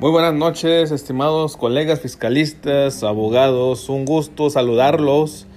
[0.00, 3.88] Muy buenas noches, estimados colegas fiscalistas, abogados.
[3.88, 5.48] Un gusto saludarlos.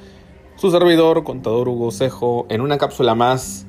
[0.56, 3.68] Su servidor, contador Hugo Cejo, en una cápsula más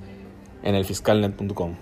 [0.63, 1.75] en el fiscalnet.com.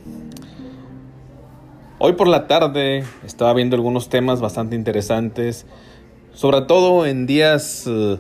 [2.00, 5.66] Hoy por la tarde estaba viendo algunos temas bastante interesantes,
[6.32, 8.18] sobre todo en días eh,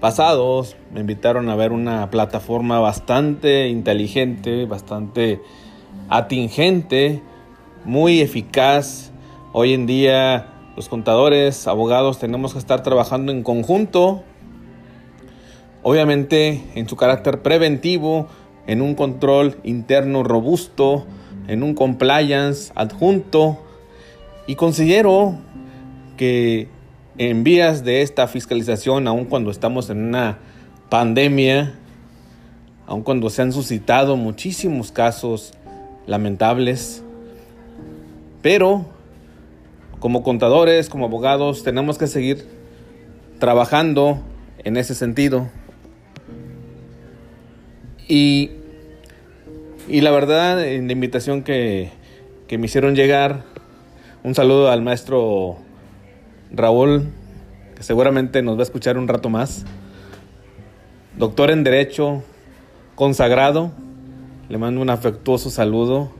[0.00, 5.40] pasados me invitaron a ver una plataforma bastante inteligente, bastante
[6.10, 7.22] atingente,
[7.86, 9.12] muy eficaz.
[9.60, 14.22] Hoy en día los contadores, abogados tenemos que estar trabajando en conjunto,
[15.82, 18.28] obviamente en su carácter preventivo,
[18.68, 21.06] en un control interno robusto,
[21.48, 23.58] en un compliance adjunto.
[24.46, 25.38] Y considero
[26.16, 26.68] que
[27.16, 30.38] en vías de esta fiscalización, aun cuando estamos en una
[30.88, 31.74] pandemia,
[32.86, 35.52] aun cuando se han suscitado muchísimos casos
[36.06, 37.02] lamentables,
[38.40, 38.96] pero
[40.00, 42.46] como contadores, como abogados, tenemos que seguir
[43.38, 44.20] trabajando
[44.64, 45.48] en ese sentido.
[48.06, 48.52] Y,
[49.88, 51.90] y la verdad, en la invitación que,
[52.46, 53.44] que me hicieron llegar,
[54.24, 55.58] un saludo al maestro
[56.50, 57.08] Raúl,
[57.76, 59.64] que seguramente nos va a escuchar un rato más.
[61.16, 62.22] Doctor en Derecho,
[62.94, 63.72] consagrado,
[64.48, 66.10] le mando un afectuoso saludo.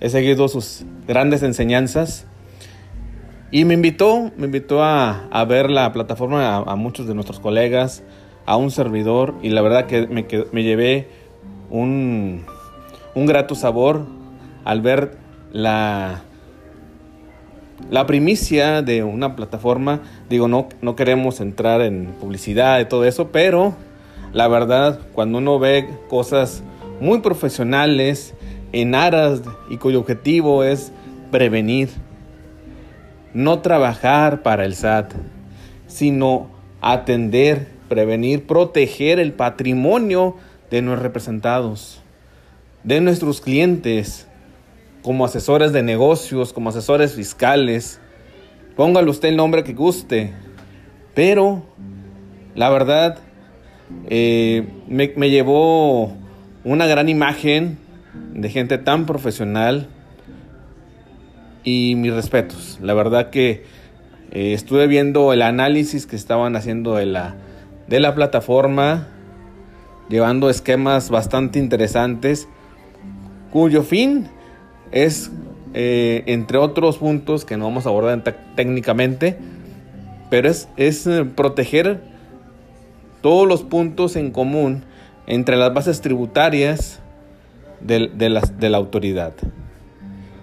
[0.00, 2.26] He seguido sus grandes enseñanzas.
[3.50, 8.02] Y me invitó, me invitó a, ver la plataforma a, muchos de nuestros colegas,
[8.44, 11.08] a un servidor, y la verdad que me, me llevé
[11.70, 12.44] un,
[13.14, 14.06] un grato sabor
[14.64, 15.16] al ver
[15.50, 16.22] la,
[17.90, 23.28] la primicia de una plataforma, digo, no, no queremos entrar en publicidad y todo eso,
[23.32, 23.74] pero
[24.32, 26.62] la verdad, cuando uno ve cosas
[27.00, 28.34] muy profesionales
[28.72, 30.92] en aras y cuyo objetivo es
[31.30, 31.88] prevenir,
[33.38, 35.12] no trabajar para el SAT,
[35.86, 36.50] sino
[36.80, 40.34] atender, prevenir, proteger el patrimonio
[40.72, 42.02] de nuestros representados,
[42.82, 44.26] de nuestros clientes,
[45.02, 48.00] como asesores de negocios, como asesores fiscales.
[48.74, 50.32] Póngale usted el nombre que guste.
[51.14, 51.62] Pero
[52.56, 53.18] la verdad
[54.10, 56.12] eh, me, llevó
[56.64, 57.78] una gran imagen
[58.32, 59.86] de gente tan profesional
[61.64, 62.78] y mis respetos.
[62.82, 63.64] La verdad que
[64.30, 67.36] eh, estuve viendo el análisis que estaban haciendo de la,
[67.86, 69.08] de la plataforma,
[70.08, 72.48] llevando esquemas bastante interesantes,
[73.50, 74.28] cuyo fin
[74.90, 75.30] es,
[75.74, 78.22] eh, entre otros puntos que no vamos a abordar
[78.54, 79.38] técnicamente,
[80.30, 82.00] pero es, es eh, proteger
[83.22, 84.84] todos los puntos en común
[85.26, 87.00] entre las bases tributarias
[87.80, 89.32] de, de, la autoridad.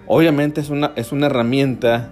[0.07, 2.11] Obviamente es una, es una herramienta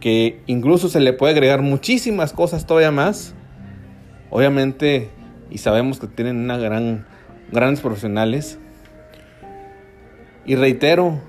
[0.00, 3.34] que incluso se le puede agregar muchísimas cosas todavía más.
[4.30, 5.10] Obviamente,
[5.50, 7.06] y sabemos que tienen una gran,
[7.52, 8.58] grandes profesionales.
[10.44, 11.20] Y reitero,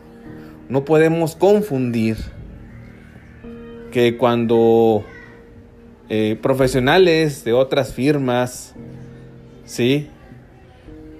[0.67, 2.17] no podemos confundir
[3.91, 5.05] que cuando
[6.09, 8.75] eh, profesionales de otras firmas,
[9.65, 10.09] ¿sí?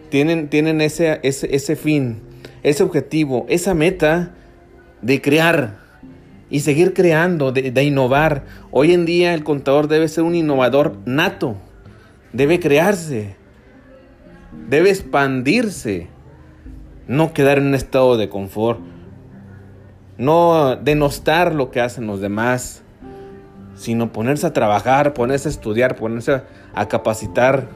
[0.09, 2.21] Tienen, tienen ese, ese, fin,
[2.63, 4.35] ese objetivo, esa meta
[5.01, 5.78] de crear
[6.50, 8.45] y seguir creando, de, innovar.
[8.72, 11.56] Hoy en día el contador debe ser un innovador nato,
[12.33, 13.35] debe crearse,
[14.69, 16.07] debe expandirse,
[17.07, 18.79] no quedar en un estado de confort
[20.17, 22.84] no denostar lo que hacen los demás,
[23.75, 26.41] sino ponerse a trabajar, ponerse a estudiar, ponerse
[26.73, 27.67] a capacitar.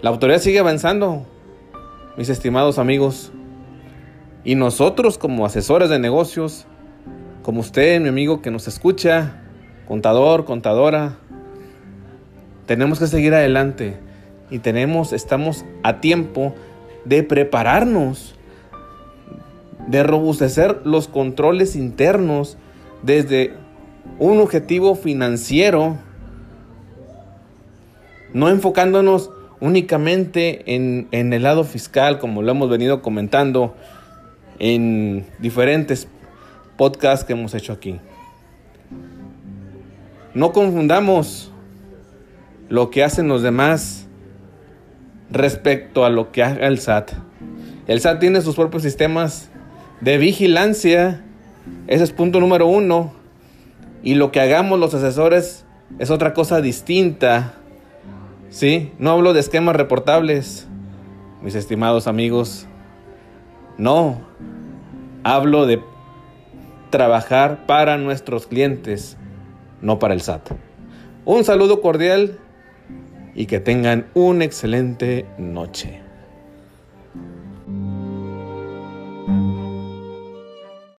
[0.00, 1.26] La autoridad sigue avanzando,
[2.16, 3.32] mis estimados amigos.
[4.44, 6.66] Y nosotros como asesores de negocios,
[7.42, 9.42] como usted, mi amigo que nos escucha,
[9.88, 11.16] contador, contadora,
[12.66, 13.96] tenemos que seguir adelante
[14.50, 16.54] y tenemos, estamos a tiempo
[17.04, 18.34] de prepararnos
[19.86, 22.56] de robustecer los controles internos
[23.02, 23.52] desde
[24.18, 25.96] un objetivo financiero,
[28.32, 29.30] no enfocándonos
[29.60, 33.74] únicamente en, el lado fiscal, como lo hemos venido comentando
[34.58, 36.08] en diferentes
[36.76, 38.00] podcasts que hemos hecho aquí.
[40.34, 41.52] No confundamos
[42.68, 44.06] lo que hacen los demás
[45.30, 47.12] respecto a lo que haga el SAT.
[47.86, 49.50] El SAT tiene sus propios sistemas
[50.00, 51.24] de vigilancia.
[51.86, 53.12] Ese es punto número uno.
[54.02, 55.64] Y lo que hagamos los asesores
[55.98, 57.54] es otra cosa distinta.
[58.50, 58.92] ¿Sí?
[58.98, 60.68] No hablo de esquemas reportables,
[61.42, 62.66] mis estimados amigos.
[63.78, 64.20] No.
[65.24, 65.82] Hablo de
[66.90, 69.16] trabajar para nuestros clientes,
[69.80, 70.50] no para el SAT.
[71.24, 72.38] Un saludo cordial
[73.34, 76.03] y que tengan una excelente noche.